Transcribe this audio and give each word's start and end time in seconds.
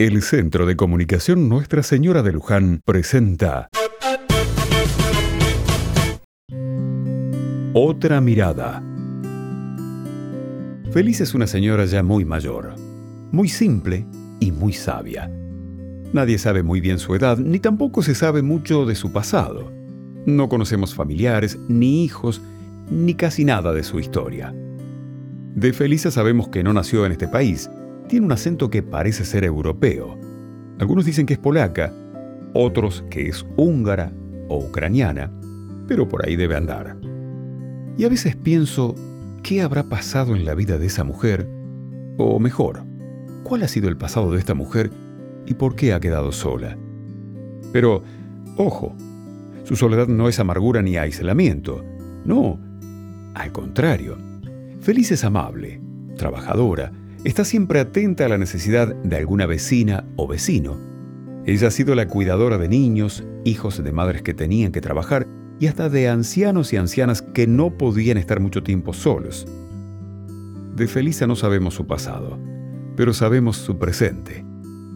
El 0.00 0.22
Centro 0.22 0.64
de 0.64 0.76
Comunicación 0.76 1.48
Nuestra 1.48 1.82
Señora 1.82 2.22
de 2.22 2.32
Luján 2.32 2.82
presenta 2.84 3.68
Otra 7.72 8.20
mirada. 8.20 8.80
Feliz 10.92 11.20
es 11.20 11.34
una 11.34 11.48
señora 11.48 11.84
ya 11.84 12.04
muy 12.04 12.24
mayor, 12.24 12.76
muy 13.32 13.48
simple 13.48 14.06
y 14.38 14.52
muy 14.52 14.72
sabia. 14.72 15.32
Nadie 16.12 16.38
sabe 16.38 16.62
muy 16.62 16.80
bien 16.80 17.00
su 17.00 17.16
edad, 17.16 17.36
ni 17.36 17.58
tampoco 17.58 18.00
se 18.02 18.14
sabe 18.14 18.40
mucho 18.40 18.86
de 18.86 18.94
su 18.94 19.10
pasado. 19.10 19.72
No 20.26 20.48
conocemos 20.48 20.94
familiares, 20.94 21.58
ni 21.66 22.04
hijos, 22.04 22.40
ni 22.88 23.14
casi 23.14 23.44
nada 23.44 23.72
de 23.72 23.82
su 23.82 23.98
historia. 23.98 24.54
De 25.56 25.72
Felisa 25.72 26.12
sabemos 26.12 26.50
que 26.50 26.62
no 26.62 26.72
nació 26.72 27.04
en 27.04 27.10
este 27.10 27.26
país. 27.26 27.68
Tiene 28.08 28.24
un 28.24 28.32
acento 28.32 28.70
que 28.70 28.82
parece 28.82 29.26
ser 29.26 29.44
europeo. 29.44 30.18
Algunos 30.78 31.04
dicen 31.04 31.26
que 31.26 31.34
es 31.34 31.38
polaca, 31.38 31.92
otros 32.54 33.04
que 33.10 33.28
es 33.28 33.44
húngara 33.56 34.12
o 34.48 34.64
ucraniana, 34.64 35.30
pero 35.86 36.08
por 36.08 36.24
ahí 36.24 36.34
debe 36.34 36.56
andar. 36.56 36.96
Y 37.98 38.04
a 38.04 38.08
veces 38.08 38.34
pienso, 38.34 38.94
¿qué 39.42 39.60
habrá 39.60 39.84
pasado 39.90 40.34
en 40.34 40.46
la 40.46 40.54
vida 40.54 40.78
de 40.78 40.86
esa 40.86 41.04
mujer? 41.04 41.46
O 42.16 42.40
mejor, 42.40 42.84
¿cuál 43.42 43.62
ha 43.62 43.68
sido 43.68 43.90
el 43.90 43.98
pasado 43.98 44.32
de 44.32 44.38
esta 44.38 44.54
mujer 44.54 44.90
y 45.44 45.54
por 45.54 45.76
qué 45.76 45.92
ha 45.92 46.00
quedado 46.00 46.32
sola? 46.32 46.78
Pero, 47.72 48.02
ojo, 48.56 48.96
su 49.64 49.76
soledad 49.76 50.08
no 50.08 50.28
es 50.28 50.40
amargura 50.40 50.80
ni 50.80 50.96
aislamiento. 50.96 51.84
No, 52.24 52.58
al 53.34 53.52
contrario. 53.52 54.16
Feliz 54.80 55.12
es 55.12 55.24
amable, 55.24 55.82
trabajadora, 56.16 56.90
está 57.24 57.44
siempre 57.44 57.80
atenta 57.80 58.26
a 58.26 58.28
la 58.28 58.38
necesidad 58.38 58.94
de 58.94 59.16
alguna 59.16 59.46
vecina 59.46 60.04
o 60.16 60.26
vecino. 60.26 60.76
Ella 61.46 61.68
ha 61.68 61.70
sido 61.70 61.94
la 61.94 62.08
cuidadora 62.08 62.58
de 62.58 62.68
niños, 62.68 63.24
hijos 63.44 63.82
de 63.82 63.92
madres 63.92 64.22
que 64.22 64.34
tenían 64.34 64.72
que 64.72 64.80
trabajar 64.80 65.26
y 65.58 65.66
hasta 65.66 65.88
de 65.88 66.08
ancianos 66.08 66.72
y 66.72 66.76
ancianas 66.76 67.22
que 67.22 67.46
no 67.46 67.76
podían 67.76 68.18
estar 68.18 68.40
mucho 68.40 68.62
tiempo 68.62 68.92
solos. 68.92 69.46
De 70.76 70.86
Felisa 70.86 71.26
no 71.26 71.34
sabemos 71.34 71.74
su 71.74 71.86
pasado, 71.86 72.38
pero 72.96 73.12
sabemos 73.12 73.56
su 73.56 73.78
presente. 73.78 74.44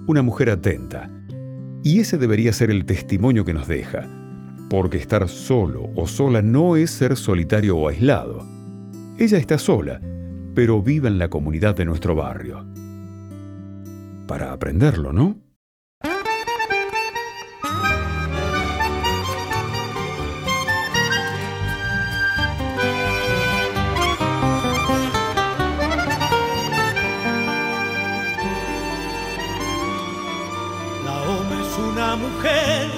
Una 0.07 0.23
mujer 0.23 0.51
atenta. 0.51 1.11
Y 1.83 1.99
ese 2.01 2.19
debería 2.19 2.53
ser 2.53 2.71
el 2.71 2.85
testimonio 2.85 3.45
que 3.45 3.55
nos 3.55 3.67
deja, 3.67 4.09
porque 4.71 4.99
estar 4.99 5.29
solo 5.29 5.91
o 5.97 6.07
sola 6.07 6.43
no 6.43 6.77
es 6.77 6.91
ser 6.91 7.17
solitario 7.17 7.77
o 7.77 7.89
aislado. 7.89 8.47
Ella 9.19 9.39
está 9.39 9.59
sola, 9.59 10.01
pero 10.55 10.83
vive 10.83 11.09
en 11.09 11.19
la 11.19 11.29
comunidad 11.29 11.75
de 11.77 11.85
nuestro 11.85 12.15
barrio. 12.15 12.65
Para 14.27 14.53
aprenderlo, 14.53 15.13
¿no? 15.13 15.37
una 31.93 32.17
mujer 32.17 32.91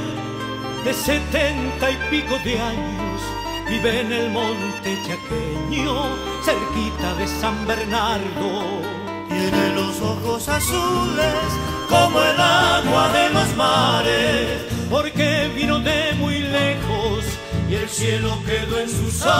de 0.84 0.92
setenta 0.92 1.91
y 1.91 1.97
pico 2.10 2.38
de 2.44 2.58
años, 2.58 3.22
vive 3.69 4.00
en 4.00 4.12
el 4.12 4.30
monte 4.30 4.97
chaqueño, 5.06 6.33
cerquita 6.45 7.14
de 7.14 7.27
San 7.27 7.67
Bernardo. 7.67 8.83
Tiene 9.28 9.70
los 9.75 10.00
ojos 10.00 10.48
azules 10.48 11.45
como 11.89 12.20
el 12.20 12.39
agua 12.39 13.09
de 13.09 13.31
los 13.31 13.56
mares, 13.56 14.61
porque 14.91 15.50
vino 15.55 15.81
de 15.81 16.12
muy 16.19 16.41
lejos 16.41 17.25
y 17.69 17.75
el 17.77 17.89
cielo 17.89 18.39
quedó 18.45 18.78
en 18.78 18.91
su 18.91 19.11
sangre. 19.11 19.34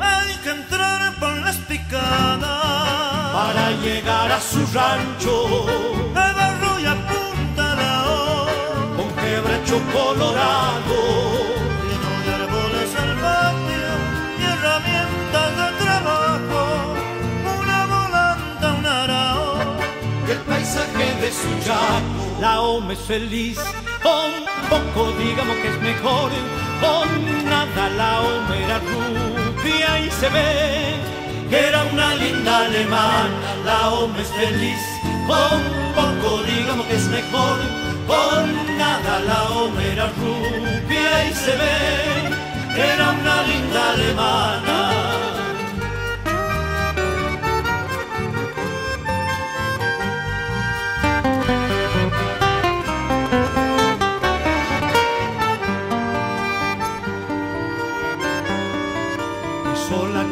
Hay 0.00 0.34
que 0.42 0.50
entrar 0.50 1.14
por 1.20 1.36
las 1.40 1.56
picadas 1.56 3.32
para 3.32 3.70
llegar 3.82 4.32
a 4.32 4.40
su 4.40 4.60
rancho 4.72 5.90
colorado, 9.92 10.69
La 22.40 22.60
OME 22.60 22.94
es 22.94 23.00
feliz, 23.00 23.58
con 24.02 24.30
poco 24.68 25.12
digamos 25.18 25.56
que 25.56 25.68
es 25.68 25.80
mejor, 25.80 26.30
con 26.80 27.44
nada 27.44 27.88
la 27.90 28.20
OME 28.20 28.64
era 28.64 28.78
rubia 28.78 30.00
y 30.00 30.10
se 30.10 30.28
ve 30.28 30.94
que 31.48 31.68
era 31.68 31.84
una 31.92 32.14
linda 32.14 32.64
alemana. 32.66 33.54
La 33.64 33.90
OME 33.90 34.22
es 34.22 34.28
feliz, 34.28 34.80
con 35.26 35.60
poco 35.94 36.42
digamos 36.44 36.86
que 36.86 36.96
es 36.96 37.06
mejor 37.08 37.90
con 38.10 38.78
nada 38.78 39.20
la 39.20 39.42
homera 39.56 40.10
rubia 40.20 41.28
y 41.28 41.34
se 41.34 41.52
ve 41.60 41.76
que 42.74 42.82
era 42.94 43.10
una 43.10 43.42
linda 43.42 43.90
alemana. 43.92 44.69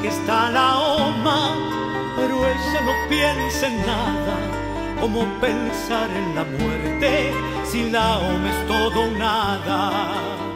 Está 0.08 0.50
la 0.50 0.78
oma, 0.78 1.54
pero 2.16 2.34
ella 2.46 2.80
no 2.82 2.92
piensa 3.08 3.66
en 3.66 3.86
nada 3.86 4.36
como 5.00 5.24
pensar 5.40 6.10
en 6.10 6.34
la 6.34 6.44
muerte 6.44 7.32
si 7.64 7.90
la 7.90 8.18
OME 8.18 8.50
es 8.50 8.66
todo 8.66 9.10
nada. 9.12 9.92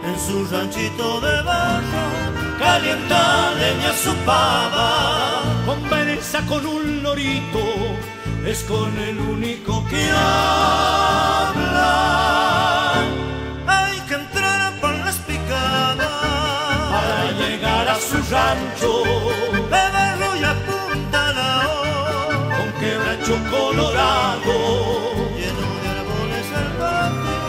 En 0.04 0.18
su 0.18 0.44
ranchito 0.52 1.20
de 1.20 1.42
barro 1.42 2.06
calienta 2.58 3.54
leña 3.54 3.92
su 3.92 4.12
pava. 4.26 5.42
Conversa 5.66 6.44
con 6.46 6.66
un 6.66 7.02
lorito, 7.02 7.64
es 8.44 8.64
con 8.64 8.98
el 8.98 9.18
único 9.20 9.84
que 9.88 10.10
habla. 10.10 10.91
Llegar 17.52 17.88
a 17.88 17.96
su 17.96 18.16
rancho. 18.30 19.02
Colorado, 23.50 24.54
lleno 25.38 25.66
de 25.80 25.88
árboles 25.88 26.44
salvajes 26.52 27.40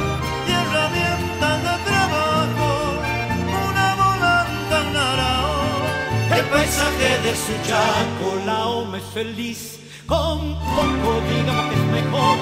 y 0.47 0.51
herramientas 0.51 1.57
de 1.67 1.75
trabajo, 1.89 2.69
una 3.69 3.87
volanta, 4.03 4.77
arao, 5.13 6.37
el 6.37 6.45
paisaje 6.45 7.09
de 7.25 7.33
su 7.35 7.53
chaco, 7.67 8.27
la 8.45 8.65
OME 8.67 8.97
es 8.99 9.03
feliz, 9.13 9.79
con 10.05 10.53
poco 10.75 11.21
digamos 11.29 11.65
que 11.69 11.75
es 11.75 11.87
mejor, 11.99 12.37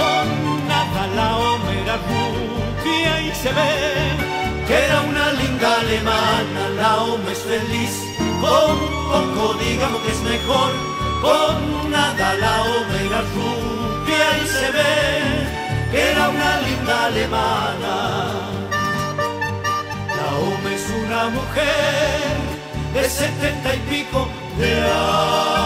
con 0.00 0.68
nada 0.68 1.06
la 1.14 1.36
OME 1.36 1.82
era 1.82 1.96
rubia 1.96 3.20
y 3.20 3.34
se 3.34 3.52
ve 3.52 4.29
que 4.70 4.76
era 4.76 5.00
una 5.00 5.32
linda 5.32 5.80
alemana, 5.80 6.62
la 6.76 7.02
OME 7.02 7.32
es 7.32 7.38
feliz, 7.40 7.94
con 8.40 8.78
poco 9.10 9.54
digamos 9.54 10.00
que 10.02 10.12
es 10.12 10.22
mejor 10.22 10.70
con 11.20 11.90
nada 11.90 12.34
la 12.34 12.62
omega 12.62 13.20
rubia 13.34 14.26
y 14.42 14.46
se 14.46 14.70
ve 14.70 15.90
que 15.90 16.12
era 16.12 16.28
una 16.28 16.60
linda 16.60 17.06
alemana. 17.06 17.96
La 20.16 20.28
Ome 20.38 20.74
es 20.76 20.86
una 21.04 21.22
mujer 21.30 22.36
de 22.94 23.08
setenta 23.08 23.74
y 23.74 23.78
pico 23.90 24.28
de 24.56 24.82
años. 24.82 25.59